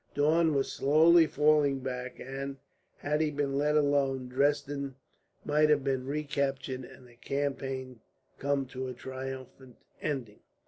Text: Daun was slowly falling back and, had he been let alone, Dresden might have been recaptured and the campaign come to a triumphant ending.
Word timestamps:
Daun 0.15 0.55
was 0.55 0.71
slowly 0.71 1.27
falling 1.27 1.77
back 1.81 2.19
and, 2.19 2.57
had 2.97 3.21
he 3.21 3.29
been 3.29 3.55
let 3.55 3.77
alone, 3.77 4.27
Dresden 4.29 4.95
might 5.45 5.69
have 5.69 5.83
been 5.83 6.07
recaptured 6.07 6.83
and 6.85 7.05
the 7.07 7.17
campaign 7.17 7.99
come 8.39 8.65
to 8.69 8.87
a 8.87 8.95
triumphant 8.95 9.75
ending. 10.01 10.39